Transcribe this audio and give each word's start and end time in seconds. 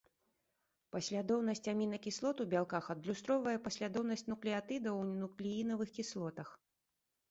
Паслядоўнасць 0.95 1.61
амінакіслот 1.73 2.43
у 2.47 2.49
бялках 2.55 2.89
адлюстроўвае 2.95 3.55
паслядоўнасць 3.69 4.29
нуклеатыдаў 4.35 5.07
у 5.07 5.09
нуклеінавых 5.23 5.89
кіслотах. 6.01 6.49